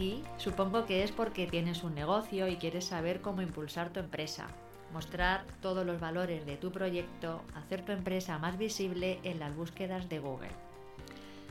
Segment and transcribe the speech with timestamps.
[0.00, 4.46] aquí, supongo que es porque tienes un negocio y quieres saber cómo impulsar tu empresa,
[4.94, 10.08] mostrar todos los valores de tu proyecto, hacer tu empresa más visible en las búsquedas
[10.08, 10.52] de Google.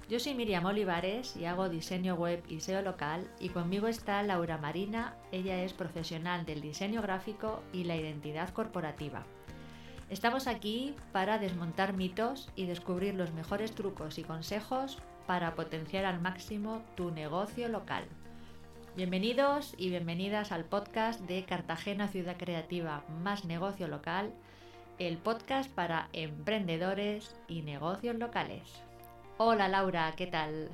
[0.09, 4.58] Yo soy Miriam Olivares y hago diseño web y SEO local y conmigo está Laura
[4.58, 9.25] Marina, ella es profesional del diseño gráfico y la identidad corporativa.
[10.09, 14.97] Estamos aquí para desmontar mitos y descubrir los mejores trucos y consejos
[15.28, 18.06] para potenciar al máximo tu negocio local.
[19.00, 24.33] Bienvenidos y bienvenidas al podcast de Cartagena Ciudad Creativa más negocio local,
[24.97, 28.64] el podcast para emprendedores y negocios locales.
[29.38, 30.67] Hola Laura, ¿qué tal?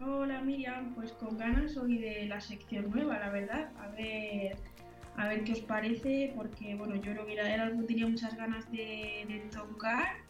[0.00, 3.68] Hola Miriam, pues con ganas hoy de la sección nueva, la verdad.
[3.82, 4.56] A ver,
[5.18, 8.34] a ver qué os parece, porque bueno, yo creo que era algo que tenía muchas
[8.34, 10.23] ganas de, de tocar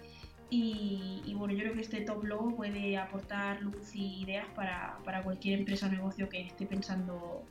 [0.56, 5.22] y, bueno, yo creo que este top logo puede aportar luz y ideas para, para,
[5.22, 7.44] cualquier empresa o negocio que esté pensando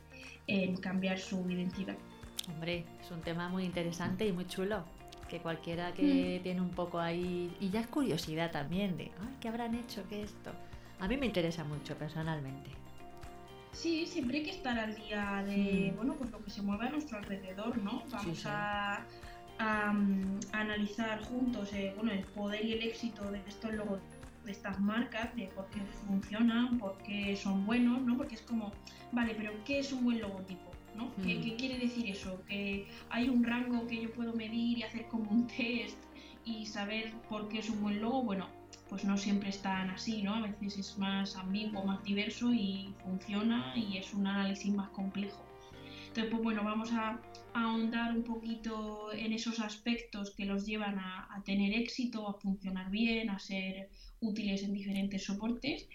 [0.46, 1.96] en cambiar su identidad.
[2.48, 4.84] Hombre, es un tema muy interesante y muy chulo.
[5.28, 6.42] Que cualquiera que mm.
[6.42, 7.54] tiene un poco ahí.
[7.60, 10.04] Y ya es curiosidad también de, Ay, ¿qué habrán hecho?
[10.08, 10.50] ¿Qué esto?
[11.00, 12.70] A mí me interesa mucho personalmente.
[13.72, 15.96] Sí, siempre hay que estar al día de, mm.
[15.96, 18.04] bueno, pues lo que se mueve a nuestro alrededor, ¿no?
[18.10, 18.48] Vamos sí, sí.
[18.48, 19.04] a
[19.58, 19.94] a,
[20.52, 24.00] analizar juntos eh, bueno, el poder y el éxito de estos logos
[24.44, 28.16] de estas marcas, de por qué funcionan, por qué son buenos, ¿no?
[28.16, 28.72] Porque es como,
[29.10, 30.70] vale, pero ¿qué es un buen logotipo?
[30.94, 31.10] ¿no?
[31.24, 32.42] ¿Qué, ¿Qué, quiere decir eso?
[32.46, 35.98] Que hay un rango que yo puedo medir y hacer como un test
[36.44, 38.22] y saber por qué es un buen logo.
[38.22, 38.48] Bueno,
[38.88, 40.34] pues no siempre es tan así, ¿no?
[40.34, 45.42] A veces es más ambiguo, más diverso y funciona y es un análisis más complejo.
[46.08, 47.18] Entonces, pues bueno, vamos a,
[47.54, 53.30] ahondar un poquito en esos aspectos que los llevan a, tener éxito, a funcionar bien,
[53.30, 53.88] a ser
[54.20, 55.88] útiles en diferentes soportes.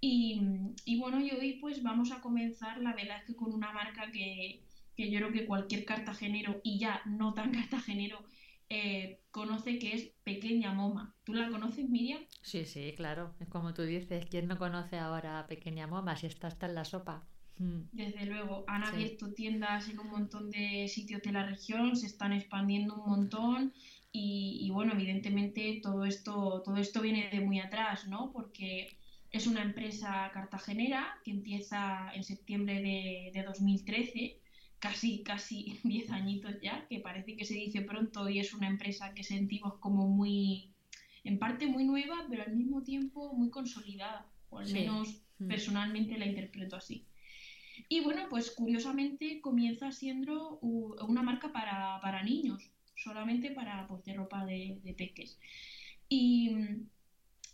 [0.00, 0.40] Y,
[0.84, 4.10] y, bueno, y hoy pues vamos a comenzar, la verdad es que con una marca
[4.10, 4.62] que,
[4.96, 8.24] que yo creo que cualquier cartagenero y ya no tan cartagenero
[8.68, 11.14] eh, conoce que es Pequeña Moma.
[11.24, 12.22] ¿Tú la conoces, Miriam?
[12.40, 13.34] Sí, sí, claro.
[13.38, 16.74] Es como tú dices, ¿quién no conoce ahora a Pequeña Moma si está hasta en
[16.74, 17.26] la sopa?
[17.58, 17.82] Mm.
[17.92, 18.90] Desde luego, han sí.
[18.92, 23.72] abierto tiendas en un montón de sitios de la región, se están expandiendo un montón
[24.10, 28.30] y, y, bueno, evidentemente todo esto, todo esto viene de muy atrás, ¿no?
[28.32, 28.96] Porque
[29.32, 34.38] es una empresa cartagenera que empieza en septiembre de, de 2013,
[34.78, 39.14] casi, casi 10 añitos ya, que parece que se dice pronto y es una empresa
[39.14, 40.70] que sentimos como muy,
[41.24, 45.48] en parte muy nueva, pero al mismo tiempo muy consolidada, o al menos mm.
[45.48, 47.06] personalmente la interpreto así.
[47.88, 54.14] Y bueno, pues curiosamente comienza siendo una marca para, para niños, solamente para pues, de
[54.14, 55.38] ropa de, de peques.
[56.08, 56.90] Y mm,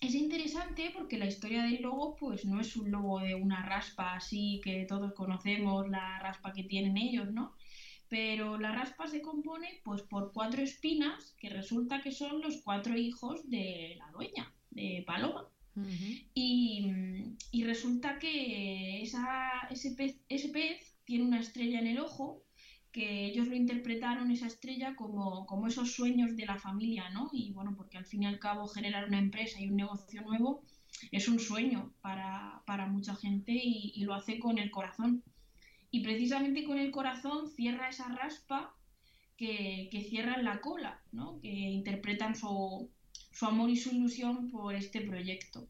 [0.01, 4.15] es interesante porque la historia del logo pues no es un logo de una raspa
[4.15, 7.55] así que todos conocemos, la raspa que tienen ellos, ¿no?
[8.09, 12.97] Pero la raspa se compone pues por cuatro espinas que resulta que son los cuatro
[12.97, 15.49] hijos de la dueña, de Paloma.
[15.85, 16.27] -huh.
[16.35, 22.43] y, resulta que ese, pez, tiene una estrella en el ojo
[22.93, 27.29] que ellos lo interpretaron esa estrella como, como esos sueños de la familia, ¿no?
[27.33, 30.63] Y bueno, porque al fin y al cabo generar una empresa y un negocio nuevo
[31.13, 35.23] es un sueño para, para mucha gente y, lo hace con el corazón.
[35.91, 38.75] Y precisamente con el corazón cierra esa raspa
[39.37, 41.41] que, que cierra la cola, ¿no?
[41.41, 42.91] Que interpretan su,
[43.39, 45.69] su amor y su ilusión por este proyecto.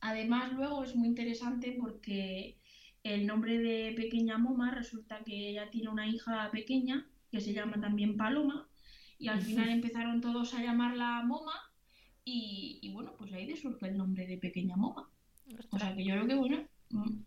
[0.00, 2.58] Además, luego es muy interesante porque
[3.04, 7.80] el nombre de Pequeña Moma resulta que ella tiene una hija pequeña que se llama
[7.80, 8.68] también Paloma
[9.16, 11.54] y al final empezaron todos a llamarla Moma
[12.24, 15.08] y, y bueno, pues ahí de surge el nombre de Pequeña Moma.
[15.70, 17.20] O sea que yo creo que bueno, mm,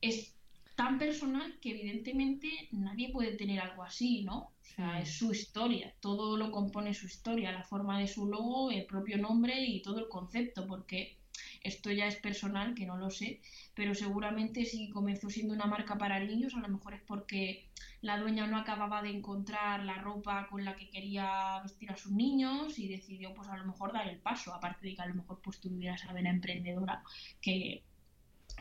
[0.00, 0.34] es
[0.82, 4.38] tan personal que evidentemente nadie puede tener algo así, ¿no?
[4.38, 8.72] O sea, es su historia, todo lo compone su historia, la forma de su logo,
[8.72, 11.18] el propio nombre y todo el concepto, porque
[11.62, 13.40] esto ya es personal, que no lo sé,
[13.74, 17.68] pero seguramente si comenzó siendo una marca para niños, a lo mejor es porque
[18.00, 22.10] la dueña no acababa de encontrar la ropa con la que quería vestir a sus
[22.10, 25.14] niños y decidió pues a lo mejor dar el paso, aparte de que a lo
[25.14, 27.04] mejor pues tuviera esa vena emprendedora
[27.40, 27.84] que,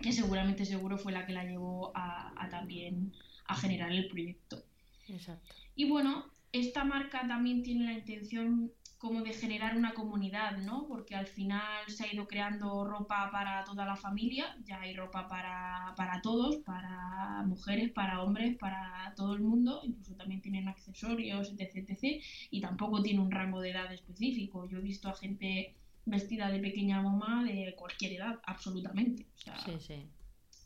[0.01, 3.13] que seguramente seguro fue la que la llevó a, a también
[3.45, 4.63] a generar el proyecto.
[5.07, 5.53] Exacto.
[5.75, 8.71] Y bueno, esta marca también tiene la intención
[9.01, 10.85] como de generar una comunidad, ¿no?
[10.87, 15.27] Porque al final se ha ido creando ropa para toda la familia, ya hay ropa
[15.27, 21.51] para, para todos, para mujeres, para hombres, para todo el mundo, incluso también tienen accesorios,
[21.57, 22.23] etc, etc.
[22.51, 24.69] Y tampoco tiene un rango de edad específico.
[24.69, 25.73] Yo he visto a gente
[26.05, 29.27] vestida de pequeña mamá de cualquier edad, absolutamente.
[29.65, 30.09] sí, sí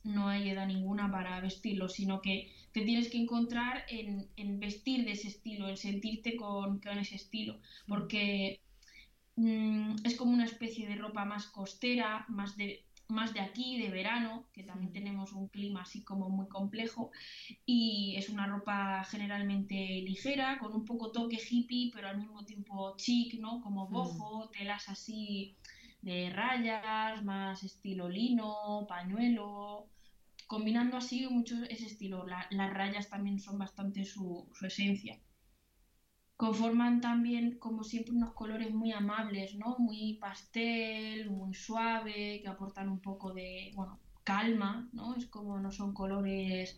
[0.05, 5.11] no hay edad ninguna para vestirlo, sino que te tienes que encontrar en, vestir de
[5.11, 8.61] ese estilo, en sentirte con, ese estilo, porque
[9.35, 13.89] mm, es como una especie de ropa más costera, más de, más de aquí, de
[13.89, 17.11] verano, que también tenemos un clima así como muy complejo,
[17.65, 22.95] y es una ropa generalmente ligera, con un poco toque hippie, pero al mismo tiempo
[22.97, 23.61] chic, ¿no?
[23.61, 25.55] Como bojo, telas así
[26.01, 29.89] de rayas, más estilo lino, pañuelo,
[30.47, 32.25] combinando así mucho ese estilo.
[32.27, 35.19] las rayas también son bastante su, esencia.
[36.37, 39.75] Conforman también, como siempre, unos colores muy amables, ¿no?
[39.79, 45.15] Muy pastel, muy suave, que aportan un poco de, bueno, calma, ¿no?
[45.15, 46.77] Es como no son colores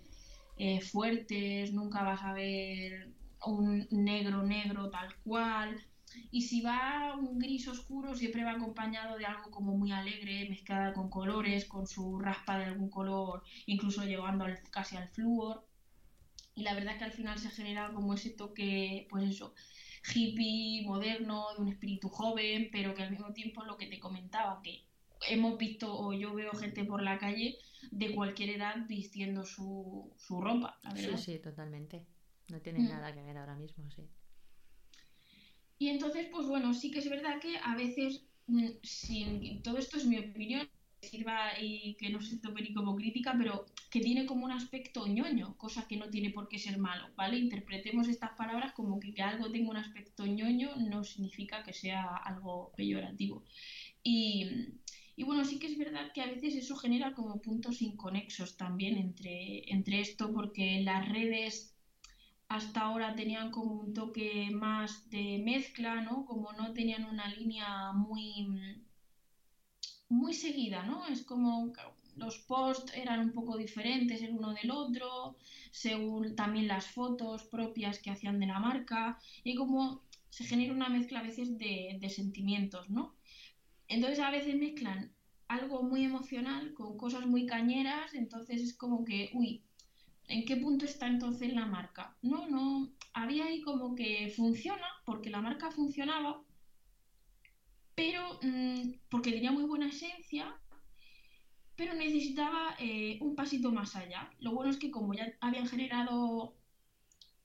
[0.57, 3.13] eh, fuertes, nunca vas a ver
[3.45, 5.79] un negro negro tal cual,
[6.31, 10.93] y si va un gris oscuro, siempre va acompañado de algo como muy alegre, mezclada
[10.93, 15.65] con colores, con su raspa de algún color, incluso llegando casi al flúor.
[16.57, 19.53] Y la verdad es que al final se genera como ese toque, pues eso,
[20.11, 24.59] hippie, moderno, de un espíritu joven, pero que al mismo tiempo lo que te comentaba,
[24.63, 24.87] que
[25.29, 27.59] hemos visto o yo veo gente por la calle
[27.91, 31.17] de cualquier edad vistiendo su, su ropa, la verdad.
[31.17, 32.07] Sí, sí, totalmente.
[32.49, 32.89] No tiene mm.
[32.89, 34.09] nada que ver ahora mismo, sí.
[35.77, 39.97] Y entonces, pues bueno, sí que es verdad que a veces, mm, sin, todo esto
[39.97, 40.67] es mi opinión,
[41.01, 45.07] sirva y que no se tome ni como crítica, pero que tiene como un aspecto
[45.07, 47.37] ñoño, cosa que no tiene por qué ser malo, ¿vale?
[47.37, 52.15] Interpretemos estas palabras como que, que algo tenga un aspecto ñoño no significa que sea
[52.17, 53.43] algo peyorativo.
[54.03, 54.47] Y,
[55.15, 58.97] y, bueno, sí que es verdad que a veces eso genera como puntos inconexos también
[58.97, 61.75] entre, entre esto, porque las redes
[62.49, 66.25] hasta ahora tenían como un toque más de mezcla, ¿no?
[66.25, 68.47] Como no tenían una línea muy,
[70.09, 71.05] muy seguida, ¿no?
[71.07, 71.73] Es como
[72.15, 75.37] los posts eran un poco diferentes el uno del otro,
[75.71, 80.89] según también las fotos propias que hacían de la marca, y como se genera una
[80.89, 83.15] mezcla a veces de, de sentimientos, ¿no?
[83.87, 85.13] Entonces a veces mezclan
[85.47, 89.63] algo muy emocional con cosas muy cañeras, entonces es como que, uy,
[90.27, 92.17] ¿En qué punto está entonces la marca?
[92.21, 96.41] No, no, había ahí como que funciona, porque la marca funcionaba,
[98.41, 100.55] pero mm, porque tenía muy buena esencia,
[101.75, 104.29] pero necesitaba eh, un pasito más allá.
[104.39, 106.55] Lo bueno es que como ya habían generado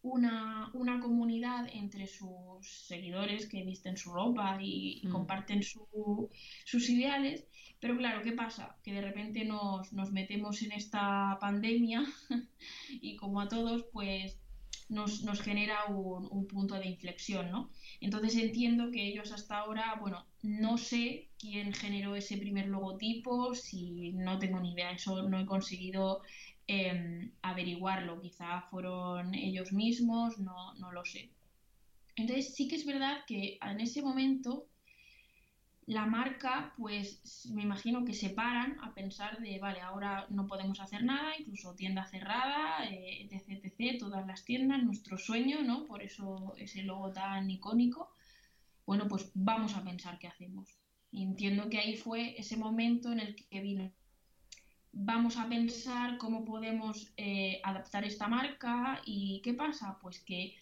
[0.03, 0.71] una,
[1.01, 5.11] comunidad entre sus seguidores que visten su ropa y, mm.
[5.11, 7.47] comparten sus ideales,
[7.83, 8.77] pero claro, ¿qué pasa?
[8.83, 12.05] Que de repente nos, metemos en esta pandemia
[12.91, 14.39] y como a todos, pues
[14.89, 17.71] nos, genera un, punto de inflexión, ¿no?
[18.03, 24.11] Entonces entiendo que ellos hasta ahora, bueno, no sé quién generó ese primer logotipo, si
[24.13, 26.21] no tengo ni idea, eso no he conseguido
[26.67, 31.31] em, averiguarlo, quizá fueron ellos mismos, no, no lo sé.
[32.17, 34.67] Entonces sí que es verdad que en ese momento
[35.87, 40.81] la marca, pues me imagino que se paran a pensar de, vale, ahora no podemos
[40.81, 45.87] hacer nada, incluso tienda cerrada, eh, etc, etc, todas las tiendas, nuestro sueño, ¿no?
[45.87, 48.11] Por eso ese logo tan icónico.
[48.87, 50.77] Bueno, pues vamos a pensar qué hacemos.
[51.13, 53.93] entiendo que ahí fue ese momento en el que vino.
[54.93, 60.55] Vamos a pensar cómo podemos eh, adaptar esta marca y qué pasa, pues que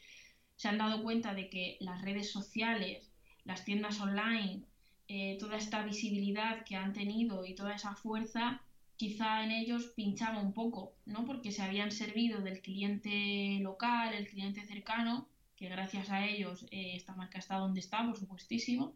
[0.57, 3.13] se han dado cuenta de que las redes sociales,
[3.45, 4.65] las tiendas online,
[5.13, 8.63] eh, toda esta visibilidad que han tenido y toda esa fuerza,
[8.95, 11.25] quizá en ellos pinchaba un poco, ¿no?
[11.25, 15.27] Porque se habían servido del cliente local, el cliente cercano,
[15.57, 18.95] que gracias a ellos eh, esta marca está donde está, por supuestísimo,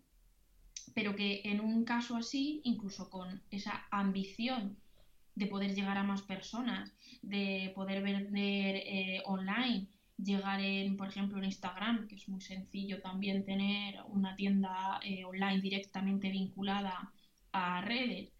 [0.95, 4.77] pero que en un caso así, incluso con esa ambición
[5.35, 11.39] de poder llegar a más personas, de poder vender eh, online, llegar en, por ejemplo,
[11.39, 17.13] en Instagram, que es muy sencillo también tener una tienda eh, online directamente vinculada
[17.53, 18.35] a redes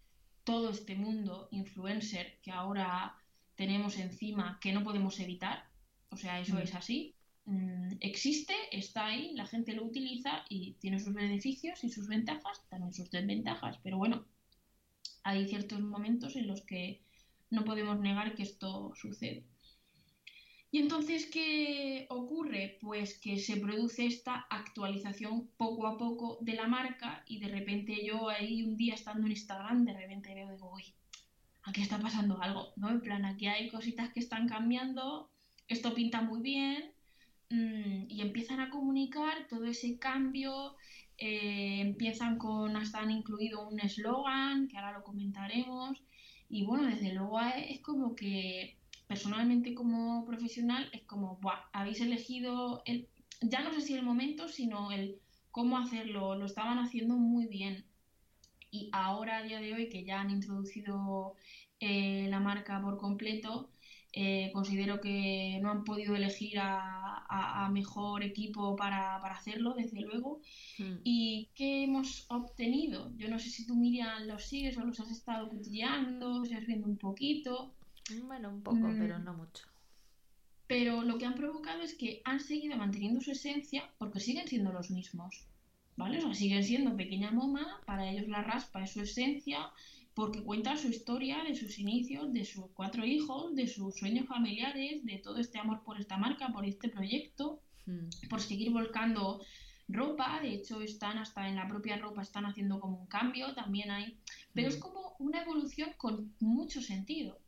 [0.45, 3.17] todo este mundo influencer que ahora
[3.55, 5.65] tenemos encima que no podemos evitar,
[6.09, 6.59] o sea, eso mm.
[6.59, 7.15] es así,
[7.45, 12.61] mm, existe, está ahí, la gente lo utiliza y tiene sus beneficios y sus ventajas,
[12.69, 14.25] también sus desventajas, pero bueno,
[15.23, 17.01] hay ciertos momentos en los que
[17.49, 19.45] no podemos negar que esto sucede.
[20.75, 22.77] Y entonces, ¿qué ocurre?
[22.81, 28.05] Pues que se produce esta actualización poco a poco de la marca y de repente
[28.05, 30.93] yo ahí un día estando en Instagram, de repente veo, digo, uy,
[31.63, 32.89] aquí está pasando algo, ¿no?
[32.89, 35.29] En plan, aquí hay cositas que están cambiando,
[35.69, 36.91] esto pinta muy bien
[37.51, 40.75] mm, y empiezan a comunicar todo ese cambio,
[41.17, 46.03] eh, empiezan con, hasta han incluido un eslogan, que ahora lo comentaremos,
[46.49, 52.81] y bueno, desde luego es como que personalmente como profesional es como, Buah, habéis elegido,
[52.85, 53.07] el,
[53.41, 55.19] ya no sé si el momento, sino el
[55.51, 57.85] cómo hacerlo, lo estaban haciendo muy bien.
[58.71, 61.35] Y ahora, a día de hoy, que ya han introducido
[61.79, 63.69] eh, la marca por completo,
[64.11, 70.39] eh, considero que no han podido elegir a, mejor equipo para, hacerlo, desde luego.
[70.77, 70.99] Hmm.
[71.03, 73.11] ¿Y qué hemos obtenido?
[73.17, 76.65] Yo no sé si tú, Miriam, los sigues o los has estado cotilleando, si has
[76.65, 77.73] viendo un poquito.
[78.23, 79.23] Bueno, un poco, pero mm.
[79.23, 79.65] no mucho.
[80.67, 84.71] Pero lo que han provocado es que han seguido manteniendo su esencia porque siguen siendo
[84.71, 85.47] los mismos.
[85.97, 86.17] ¿Vale?
[86.17, 89.71] O sea, siguen siendo pequeña moma, para ellos la raspa es su esencia,
[90.13, 95.05] porque cuentan su historia de sus inicios, de sus cuatro hijos, de sus sueños familiares,
[95.05, 98.27] de todo este amor por esta marca, por este proyecto, hmm.
[98.29, 99.41] por seguir volcando
[99.87, 103.91] ropa, de hecho están hasta en la propia ropa, están haciendo como un cambio, también
[103.91, 104.17] hay,
[104.53, 104.81] pero es hmm.
[104.81, 107.39] como una evolución con mucho sentido.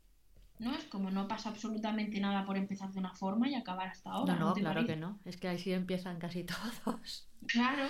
[0.58, 0.74] ¿No?
[0.74, 4.34] Es como no pasa absolutamente nada por empezar de una forma y acabar hasta ahora.
[4.34, 5.18] No, no, claro que no.
[5.24, 6.44] Es que así empiezan casi
[6.84, 7.28] todos.
[7.46, 7.84] Claro.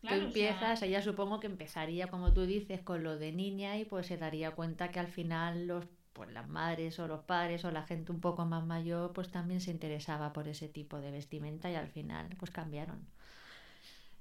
[0.00, 3.86] Claro, tú empiezas, ella supongo que empezaría, como tú dices, con lo de niña y
[3.86, 7.70] pues se daría cuenta que al final los pues las madres o los padres o
[7.72, 11.70] la gente un poco más mayor pues también se interesaba por ese tipo de vestimenta
[11.70, 13.06] y al final pues cambiaron.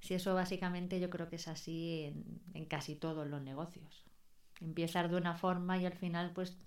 [0.01, 4.05] Si eso básicamente yo creo que es así en, en casi todos los negocios.
[4.59, 6.57] Empiezas de una forma y al final pues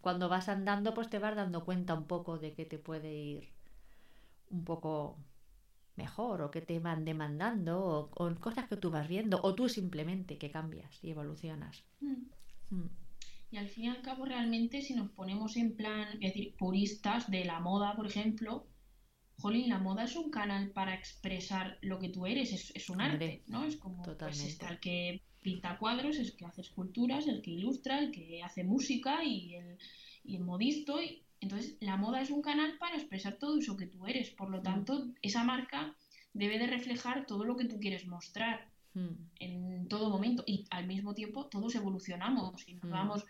[0.00, 3.48] cuando vas andando, pues te vas dando cuenta un poco de que te puede ir
[4.50, 5.18] un poco
[5.96, 10.38] mejor o que te van demandando o, cosas que tú vas viendo o tú simplemente
[10.38, 11.84] que cambias y evolucionas.
[12.00, 12.24] Mm.
[12.70, 12.90] Mm.
[13.52, 17.30] Y al fin y al cabo realmente si nos ponemos en plan, es decir, puristas
[17.30, 18.66] de la moda, por ejemplo,
[19.38, 23.42] Jolín, la moda es un canal para expresar lo que tú eres, es, un arte,
[23.46, 23.64] ¿no?
[23.64, 27.98] Es como pues, el que pinta cuadros, es el que hace esculturas, el que ilustra,
[27.98, 29.78] el que hace música y el,
[30.24, 31.00] y el modisto.
[31.02, 34.30] Y, entonces, la moda es un canal para expresar todo eso que tú eres.
[34.30, 34.62] Por lo mm.
[34.62, 35.94] tanto, esa marca
[36.32, 39.14] debe de reflejar todo lo que tú quieres mostrar mm.
[39.40, 40.44] en todo momento.
[40.46, 42.90] Y al mismo tiempo, todos evolucionamos y nos mm.
[42.90, 43.24] vamos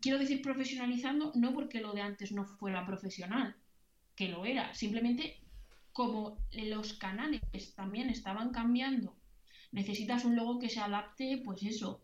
[0.00, 3.54] quiero decir profesionalizando, no porque lo de antes no fuera profesional,
[4.16, 5.40] que lo era, simplemente
[5.92, 9.14] como los canales también estaban cambiando
[9.74, 12.00] necesitas un logo que se adapte, pues eso,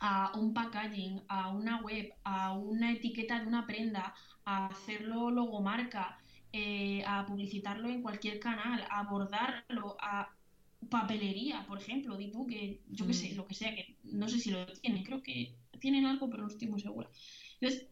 [0.00, 4.14] a un packaging, a una web, a una etiqueta de una prenda,
[4.44, 6.18] a hacerlo logomarca,
[6.52, 10.30] eh, a publicitarlo en cualquier canal, a abordarlo, a
[10.90, 13.36] papelería, por ejemplo, di tú que yo qué sé, mm.
[13.36, 16.48] lo que sea, que no sé si lo tienen, creo que tienen algo, pero no
[16.50, 17.08] estoy muy segura.
[17.60, 17.88] Entonces,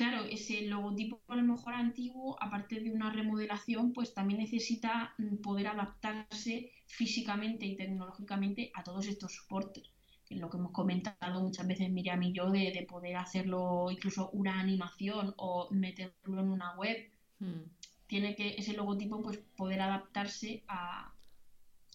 [0.00, 5.42] claro, ese logotipo a lo mejor antiguo, aparte de una remodelación, pues también necesita mm,
[5.42, 9.90] poder adaptarse físicamente y tecnológicamente a todos estos soportes.
[10.24, 14.30] Que es lo que hemos comentado muchas veces Miriam y yo, de, poder hacerlo incluso
[14.30, 16.96] una animación o meterlo en una web.
[17.38, 17.64] Hmm.
[18.06, 21.12] Tiene que ese logotipo pues poder adaptarse a,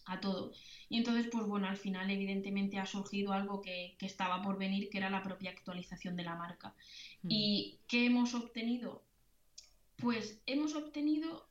[0.05, 0.53] a todo.
[0.89, 4.97] Y entonces, pues bueno, al final evidentemente ha surgido algo que, estaba por venir, que
[4.97, 6.75] era la propia actualización de la marca.
[7.23, 7.27] Mm.
[7.31, 9.03] ¿Y qué hemos obtenido?
[9.97, 11.49] Pues hemos obtenido,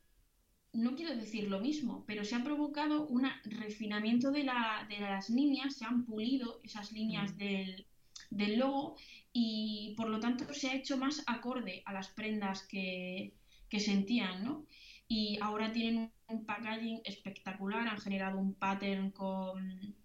[0.73, 5.29] no quiero decir lo mismo, pero se ha provocado un refinamiento de, la, de las
[5.29, 7.37] líneas, se han pulido esas líneas mm.
[7.37, 7.87] del,
[8.29, 8.95] del logo
[9.33, 13.33] y por lo tanto se ha hecho más acorde a las prendas que,
[13.69, 14.65] que sentían, ¿no?
[15.07, 19.95] Y ahora tienen un packaging espectacular, han generado un pattern con,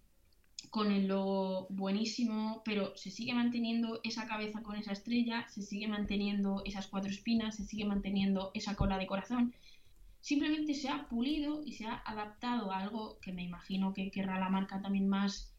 [0.69, 5.87] con el logo buenísimo, pero se sigue manteniendo esa cabeza con esa estrella, se sigue
[5.87, 9.53] manteniendo esas cuatro espinas, se sigue manteniendo esa cola de corazón.
[10.19, 14.39] Simplemente se ha pulido y se ha adaptado a algo que me imagino que querrá
[14.39, 15.51] la marca también más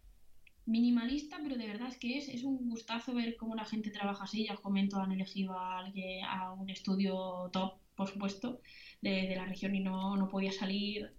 [0.66, 4.24] minimalista, pero de verdad es que es, es un gustazo ver cómo la gente trabaja
[4.24, 4.46] así.
[4.46, 8.60] Ya os comento, han elegido a, alguien, a un estudio top, por supuesto,
[9.00, 11.12] de, la región y no, no, podía salir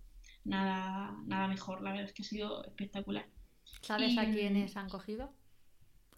[0.44, 1.82] nada, nada mejor.
[1.82, 3.28] La verdad es que ha sido espectacular.
[3.82, 5.34] ¿Sabes a quiénes han cogido?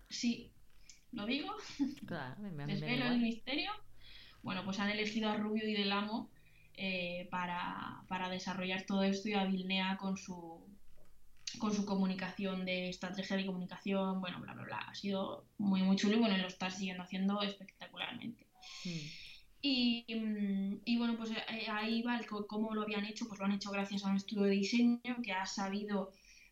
[0.10, 0.52] Sí,
[1.12, 1.56] ¿lo digo?
[2.06, 3.72] Claro, me, me, ¿Desvelo el misterio?
[4.44, 6.30] Bueno, pues han elegido a Rubio y Del Amo
[6.76, 10.64] eh, para, para, desarrollar todo esto y a Vilnea con su,
[11.58, 14.78] con su comunicación de estrategia de comunicación, bueno, bla, bla, bla.
[14.78, 18.46] Ha sido muy, muy chulo y bueno, lo está siguiendo haciendo espectacularmente.
[18.84, 19.25] Hmm.
[19.68, 23.46] Y, mm, y, bueno, pues eh, ahí va el cómo lo habían hecho, pues lo
[23.46, 26.12] han hecho gracias a un estudio de diseño que ha sabido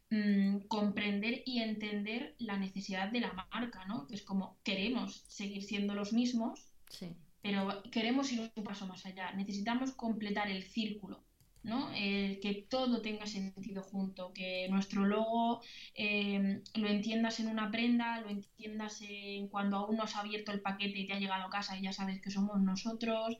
[0.10, 4.08] mmm, comprender y entender la necesidad de la marca, ¿no?
[4.08, 9.06] Que es como queremos seguir siendo los mismos, sí pero queremos ir un paso más
[9.06, 9.34] allá.
[9.34, 11.26] Necesitamos completar el círculo,
[11.64, 11.92] ¿no?
[11.94, 15.62] que todo tenga sentido junto, que nuestro logo
[15.96, 20.62] eh, lo entiendas en una prenda, lo entiendas en cuando aún no has abierto el
[20.62, 23.38] paquete y te ha llegado a casa y ya sabes que somos nosotros.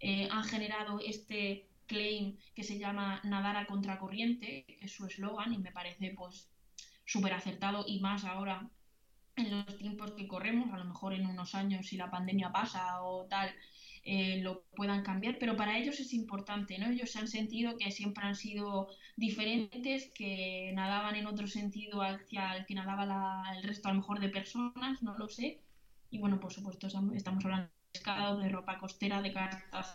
[0.00, 5.52] Eh, han generado este claim que se llama nadar a contracorriente, que es su eslogan
[5.52, 6.48] y me parece pues
[7.04, 8.70] súper acertado y más ahora
[9.36, 13.02] en los tiempos que corremos, a lo mejor en unos años si la pandemia pasa
[13.02, 13.54] o tal,
[14.10, 16.86] eh, lo puedan cambiar, pero para ellos es importante, ¿no?
[16.88, 22.64] Ellos han sentido que siempre han sido diferentes, que nadaban en otro sentido hacia el
[22.64, 25.60] que nadaba el resto a lo mejor de personas, no lo sé.
[26.10, 29.92] Y bueno, por supuesto, estamos hablando de pescado, de ropa costera, de cartas.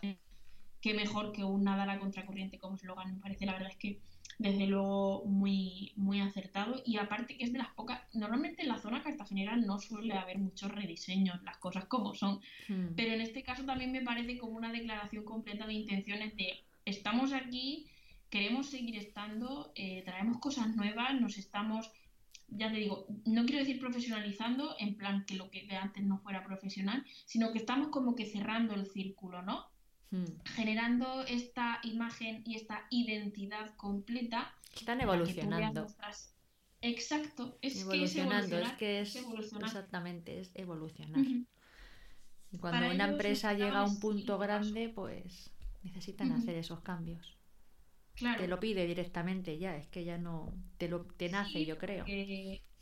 [0.80, 3.46] Qué mejor que un nadar a contracorriente como eslogan, me parece.
[3.46, 4.00] La verdad es que
[4.38, 8.78] desde luego muy, muy acertado y aparte que es de las pocas, normalmente en la
[8.78, 12.94] zona cartagenera no suele haber muchos rediseños, las cosas como son, hmm.
[12.96, 17.32] pero en este caso también me parece como una declaración completa de intenciones de estamos
[17.32, 17.86] aquí,
[18.28, 21.90] queremos seguir estando, eh, traemos cosas nuevas, nos estamos,
[22.48, 26.18] ya te digo, no quiero decir profesionalizando, en plan que lo que de antes no
[26.18, 29.72] fuera profesional, sino que estamos como que cerrando el círculo, ¿no?
[30.10, 30.26] Hmm.
[30.44, 34.54] generando esta imagen y esta identidad completa.
[34.76, 35.86] Están evolucionando.
[36.86, 41.24] Exacto, es que es evolucionar, es que es, exactamente, es evolucionar.
[42.52, 45.50] Y cuando una empresa llega a un punto grande, pues
[45.82, 47.36] necesitan hacer esos cambios.
[48.14, 48.40] Claro.
[48.40, 52.04] Te lo pide directamente ya, es que ya no te lo te nace, yo creo.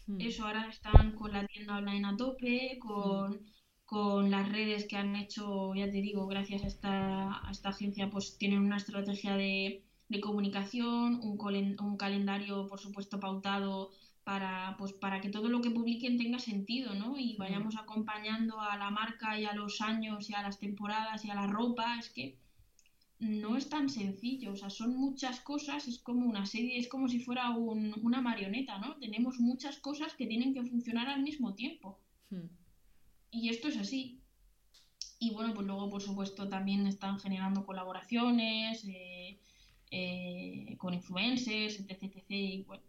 [0.07, 0.21] Hmm.
[0.21, 3.53] Eso ahora están con la tienda online a tope, con hmm
[3.93, 8.09] con las redes que han hecho, ya te digo, gracias a esta, a esta agencia,
[8.09, 11.39] pues tienen una estrategia de, de comunicación, un,
[11.79, 13.91] un, calendario, por supuesto, pautado
[14.25, 17.19] para, pues, para que todo lo que publiquen tenga sentido, ¿no?
[17.19, 21.31] Y vayamos acompañando a la marca y a los años y a las temporadas y
[21.31, 22.37] a la ropa, es que
[23.19, 27.09] no es tan sencillo, o sea, son muchas cosas, es como una serie, es como
[27.09, 28.97] si fuera un, una marioneta, ¿no?
[28.97, 32.01] Tenemos muchas cosas que tienen que funcionar al mismo tiempo.
[32.31, 32.49] Hmm.
[33.31, 34.21] Y esto es así.
[35.21, 39.39] Y bueno, pues luego, por supuesto, también están generando colaboraciones eh,
[39.93, 42.25] eh, con influencers, etc, etc.
[42.29, 42.83] Y bueno,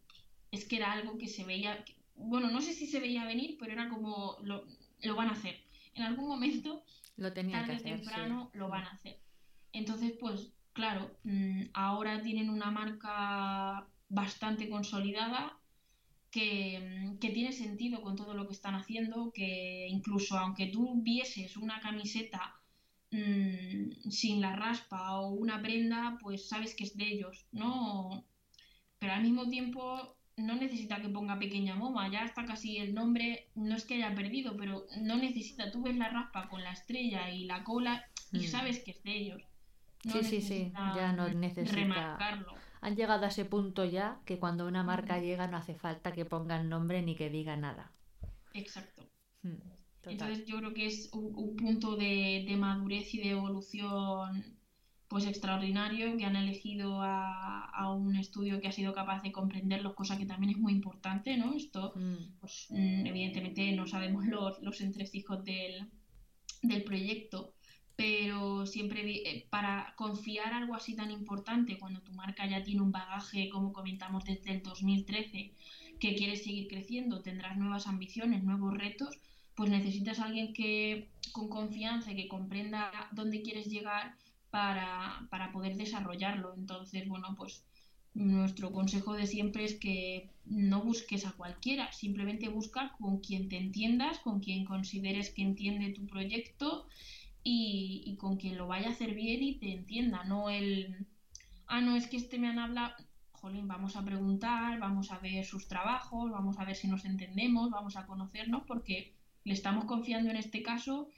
[0.53, 1.83] es que era algo que se veía,
[2.15, 4.65] bueno, no sé si se veía venir, pero era como lo,
[5.01, 5.59] lo van a hacer.
[5.95, 6.83] En algún momento,
[7.17, 9.19] lo tenía tarde o temprano, lo van a hacer.
[9.73, 15.59] Entonces, pues claro, mm, ahora tienen una marca bastante consolidada
[16.35, 21.57] Mm, que, tiene sentido con todo lo que están haciendo, que incluso aunque tú vieses
[21.57, 22.55] una camiseta
[23.11, 28.25] mm, sin la raspa o una prenda, pues sabes que es de ellos, ¿no?
[28.99, 33.49] Pero al mismo tiempo no necesita que ponga pequeña moma, ya está casi el nombre,
[33.55, 37.29] no es que haya perdido, pero no necesita, tú ves la raspa con la estrella
[37.29, 38.47] y la cola y mm.
[38.47, 39.41] sabes que es de ellos.
[40.01, 44.67] sí, sí, sí, ya no necesita remarcarlo han llegado a ese punto ya que cuando
[44.67, 47.93] una marca llega no hace falta que ponga el nombre ni que diga nada.
[48.53, 49.03] Exacto.
[49.41, 49.55] Hmm,
[50.03, 54.57] Entonces yo creo que es un, punto de, madurez y de evolución
[55.07, 60.17] pues extraordinario que han elegido a, un estudio que ha sido capaz de comprenderlo, cosa
[60.17, 61.53] que también es muy importante, ¿no?
[61.53, 62.39] Esto, hmm.
[62.39, 65.89] pues mm, evidentemente no sabemos los, los entresijos del,
[66.61, 67.53] del proyecto,
[67.95, 72.91] pero siempre eh, para confiar algo así tan importante cuando tu marca ya tiene un
[72.91, 75.53] bagaje, como comentamos desde el 2013,
[75.99, 79.19] que quieres seguir creciendo, tendrás nuevas ambiciones, nuevos retos,
[79.55, 84.15] pues necesitas a alguien que con confianza, que comprenda dónde quieres llegar
[84.49, 86.53] para, para poder desarrollarlo.
[86.55, 87.63] Entonces, bueno, pues
[88.13, 93.57] nuestro consejo de siempre es que no busques a cualquiera, simplemente busca con quien te
[93.57, 96.87] entiendas, con quien consideres que entiende tu proyecto
[97.43, 101.07] y, con quien lo vaya a hacer bien y te entienda, no el,
[101.67, 102.93] ah, no, es que este me han hablado,
[103.31, 107.69] jolín, vamos a preguntar, vamos a ver sus trabajos, vamos a ver si nos entendemos,
[107.71, 111.09] vamos a conocernos, porque le estamos confiando en este caso,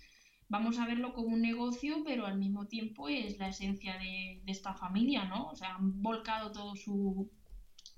[0.48, 4.74] vamos a verlo como un negocio, pero al mismo tiempo es la esencia de, esta
[4.74, 5.48] familia, ¿no?
[5.48, 7.30] O sea, han volcado todo su,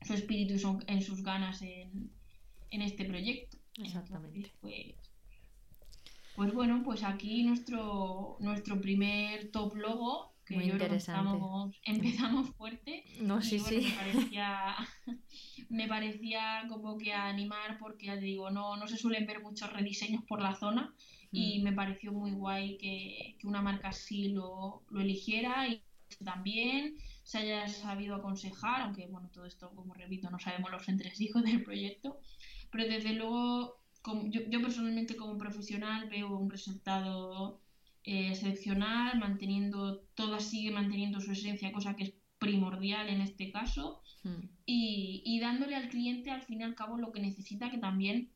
[0.03, 2.12] su espíritu en sus ganas en,
[2.71, 3.57] en este proyecto.
[3.83, 4.51] Exactamente.
[4.62, 4.95] pues,
[6.36, 11.29] pues bueno, pues aquí nuestro, nuestro primer top logo, que Muy yo creo que interesante.
[11.29, 13.03] empezamos, empezamos fuerte.
[13.19, 13.88] No, y sí, bueno, sí.
[13.88, 14.75] Me parecía,
[15.69, 20.41] me parecía como que animar porque digo, no, no se suelen ver muchos rediseños por
[20.41, 20.95] la zona
[21.32, 25.82] y me pareció muy guay que, que una marca así lo, lo eligiera y
[26.24, 31.44] también se haya sabido aconsejar, aunque bueno, todo esto, como repito, no sabemos los entresijos
[31.44, 32.18] del proyecto,
[32.72, 37.62] pero desde luego como- yo, yo personalmente como profesional veo un resultado
[38.04, 44.02] eh, excepcional, manteniendo, todas sigue manteniendo su esencia, cosa que es primordial en este caso,
[44.24, 44.50] Mm.
[44.66, 48.32] y, y dándole al cliente al fin y al cabo lo que necesita, que también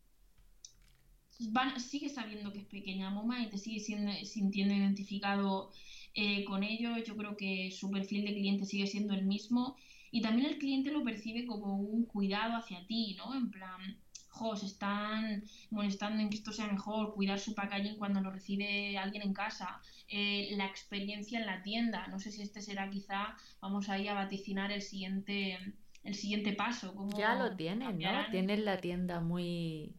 [1.50, 5.72] van- sigue sabiendo que es pequeña Moma y te sigue siendo, sintiendo identificado
[6.14, 6.98] eh, con ello.
[6.98, 9.76] Yo creo que su perfil de cliente sigue siendo el mismo
[10.12, 13.34] y también el cliente lo percibe como un cuidado hacia ti, ¿no?
[13.34, 13.98] En plan,
[14.30, 18.98] jo, se están molestando en que esto sea mejor, cuidar su packaging cuando lo recibe
[18.98, 22.08] alguien en casa, eh, la experiencia en la tienda.
[22.08, 25.58] No sé si este será quizá, vamos ahí a vaticinar el siguiente,
[26.04, 26.94] el siguiente paso.
[26.94, 27.86] cómo Ya lo tienen, ¿no?
[27.88, 28.32] cambiarán.
[28.32, 29.94] Tienen la tienda muy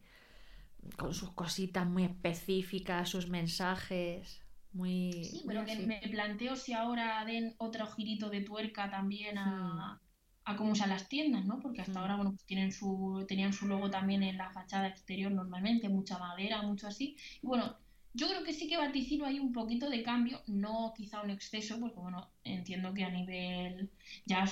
[0.98, 4.42] con sus cositas muy específicas, sus mensajes,
[4.72, 5.30] muy...
[5.30, 10.00] Sí, muy pero que me planteo si ahora den otro girito de tuerca también a,
[10.44, 11.60] a cómo usan las tiendas, ¿no?
[11.60, 12.02] Porque hasta Hmm.
[12.02, 16.18] ahora, bueno, pues tienen su, tenían su logo también en la fachada exterior normalmente, mucha
[16.18, 17.16] madera, mucho así.
[17.42, 17.76] Y bueno,
[18.14, 21.78] yo creo que sí que vaticino ahí un poquito de cambio, no quizá un exceso,
[21.78, 23.92] porque bueno, entiendo que a nivel
[24.26, 24.46] ya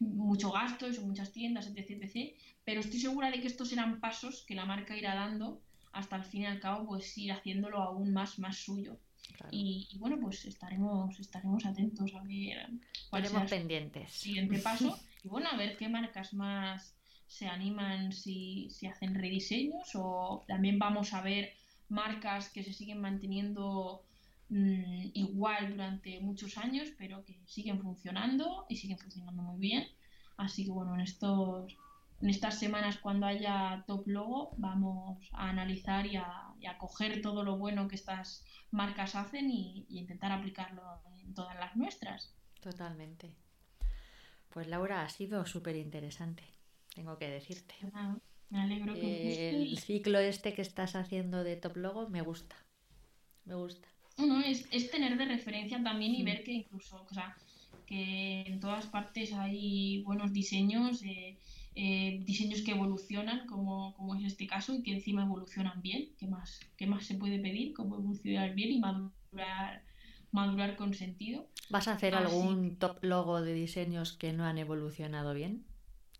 [0.00, 4.00] mucho gasto, y son muchas tiendas, etc, etc, pero estoy segura de que estos serán
[4.00, 5.60] pasos que la marca irá dando
[5.92, 8.98] hasta al fin y al cabo, pues ir haciéndolo aún más, más suyo.
[9.36, 9.50] Claro.
[9.52, 12.68] Y, y bueno, pues estaremos, estaremos atentos a ver
[13.10, 14.12] cuál será pendientes.
[14.12, 14.98] siguiente paso.
[15.22, 16.94] Y bueno, a ver qué marcas más
[17.26, 21.52] se animan si, si hacen rediseños o también vamos a ver
[21.88, 24.04] marcas que se siguen manteniendo
[24.48, 29.86] mm, igual durante muchos años, pero que siguen funcionando y siguen funcionando muy bien.
[30.36, 31.76] Así que bueno, en estos
[32.20, 37.20] en estas semanas cuando haya top logo vamos a analizar y a, y a coger
[37.20, 40.82] todo lo bueno que estas marcas hacen y, y intentar aplicarlo
[41.22, 42.34] en todas las nuestras.
[42.60, 43.34] Totalmente.
[44.48, 46.44] Pues Laura, ha sido súper interesante,
[46.94, 47.74] tengo que decirte.
[47.92, 48.16] Ah,
[48.50, 49.50] me alegro que guste.
[49.50, 52.56] El ciclo este que estás haciendo de Top Logo me gusta.
[53.44, 53.88] Me gusta.
[54.16, 56.26] Bueno, es, es tener de referencia también y Mm.
[56.26, 57.36] ver que incluso, o sea,
[57.86, 61.38] que en todas partes hay buenos diseños, eh,
[61.74, 66.10] eh, diseños que evolucionan, como, como es este caso, y que encima evolucionan bien.
[66.18, 67.74] ¿Qué más, qué más se puede pedir?
[67.74, 69.82] Cómo evolucionar bien y madurar,
[70.30, 71.48] madurar con sentido.
[71.68, 75.64] ¿Vas a hacer algún top logo de diseños que no han evolucionado bien?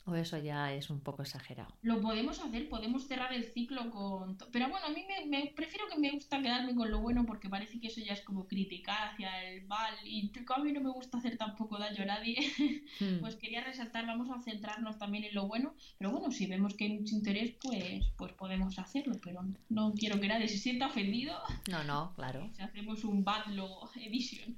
[0.06, 1.74] ¿O eso ya es un poco exagerado?
[1.80, 4.36] Lo podemos hacer, podemos cerrar el ciclo con...
[4.52, 7.48] Pero bueno, a mí me, me- prefiero que me gusta quedarme con lo bueno porque
[7.48, 10.90] parece que eso ya es como criticar hacia el mal y a mí no me
[10.90, 12.36] gusta hacer tampoco daño a nadie.
[13.00, 16.74] Hmm, Pues quería resaltar, vamos a centrarnos también en lo bueno, pero bueno, si vemos
[16.74, 19.40] que hay mucho interés, pues, pues podemos hacerlo, pero
[19.70, 21.34] no quiero que nadie se sienta ofendido
[21.70, 22.50] No, no, claro.
[22.54, 24.56] si hacemos un bad logo edition.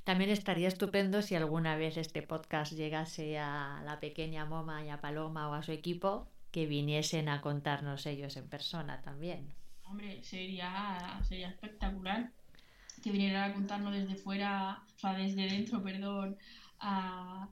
[0.03, 4.99] También estaría estupendo si alguna vez este podcast llegase a la pequeña Moma y a
[4.99, 9.53] Paloma o a su equipo, que viniesen a contarnos ellos en persona también.
[9.83, 12.31] Hombre, sería, sería espectacular
[13.03, 16.37] que vinieran a contarnos desde fuera, o sea, desde dentro, perdón,
[16.79, 17.49] a,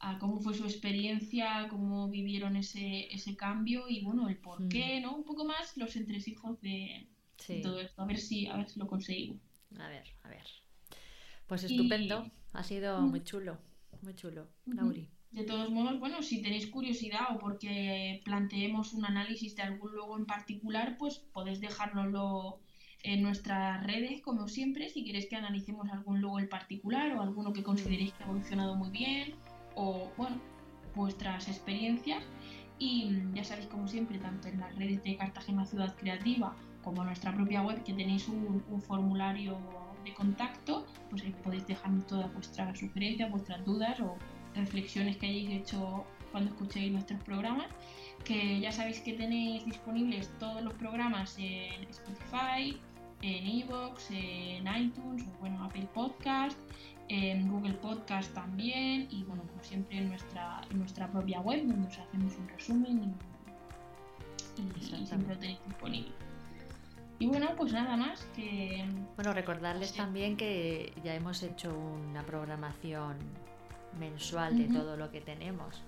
[0.00, 4.68] a cómo fue su experiencia, cómo vivieron ese, ese cambio y bueno, el por Mm.
[4.68, 5.14] qué, ¿no?
[5.16, 7.06] Un poco más los entresijos de,
[7.48, 9.38] de todo esto, a ver si, a ver si lo conseguimos.
[9.78, 10.46] a ver, a ver.
[11.46, 13.10] Pues Y- estupendo, ha sido Mm.
[13.10, 13.58] muy chulo,
[14.02, 14.48] muy chulo.
[14.66, 15.08] Lauri.
[15.30, 20.18] De todos modos, bueno, si tenéis curiosidad o porque planteemos un análisis de algún logo
[20.18, 22.60] en particular, pues podéis dejárnoslo
[23.02, 27.52] en nuestras redes, como siempre, si queréis que analicemos algún logo en particular o alguno
[27.52, 29.34] que consideréis que ha evolucionado muy bien
[29.74, 30.36] o, bueno,
[30.94, 32.22] vuestras experiencias.
[32.78, 37.06] Y ya sabéis, como siempre, tanto en las redes de Cartagena Ciudad Creativa como en
[37.06, 39.56] nuestra propia web, que tenéis un, un formulario
[40.04, 44.16] de contacto, pues ahí podéis dejarnos todas vuestras sugerencias, vuestras dudas o
[44.54, 47.66] reflexiones que hayáis hecho cuando escuchéis nuestros programas.
[48.24, 52.78] Que ya sabéis que tenéis disponibles todos los programas en Spotify,
[53.20, 56.58] en Evox, en iTunes, o bueno, Apple Podcast,
[57.08, 61.88] en Google Podcast también, y bueno, como siempre en nuestra, en nuestra propia web, donde
[61.88, 63.14] os hacemos un resumen
[64.56, 66.12] y, y- siempre lo tenéis disponible.
[67.22, 69.96] Y bueno, pues nada más que Bueno, recordarles Sí.
[69.96, 73.16] también que ya hemos hecho una programación
[73.96, 75.80] mensual de todo lo que tenemos.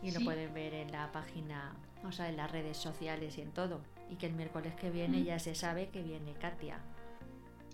[0.00, 1.72] Y lo pueden ver en la página,
[2.04, 3.80] o sea, en las redes sociales y en todo.
[4.10, 6.78] Y que el miércoles que viene ya se sabe que viene Katia.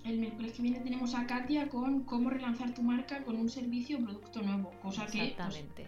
[0.07, 3.99] El miércoles que viene tenemos a Katia con cómo relanzar tu marca con un servicio
[3.99, 5.87] o producto nuevo, cosa que pues, Exactamente.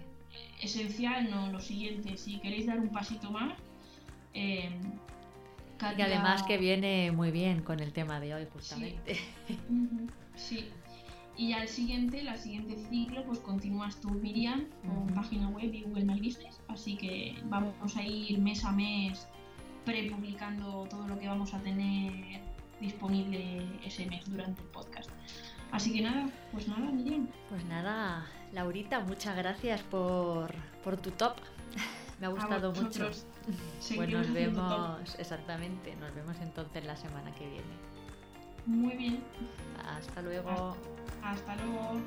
[0.61, 3.55] esencial, no lo siguiente, si queréis dar un pasito más,
[4.35, 4.68] eh,
[5.97, 9.16] Y además que viene muy bien con el tema de hoy, justamente.
[9.69, 10.69] Ujú, Sí.
[11.37, 16.05] Y al siguiente, la siguiente ciclo, pues continúas tú, Miriam, con página web y Google
[16.05, 16.61] My Business.
[16.69, 19.27] Así que vamos a ir mes a mes
[19.87, 22.40] prepublicando todo lo que vamos a tener
[22.81, 25.11] disponible ese mes durante el podcast.
[25.73, 27.29] Así que nada, pues nada, Miriam.
[27.49, 30.53] Pues nada, Laurita, muchas gracias por,
[30.85, 31.37] por tu top.
[32.21, 33.11] Me ha A gustado mucho.
[33.78, 33.96] vosotros.
[33.96, 37.90] Pues nos vemos, exactamente, nos vemos entonces la semana que viene.
[38.66, 39.22] Muy bien.
[39.84, 40.76] Hasta luego.
[41.22, 42.00] Hasta luego.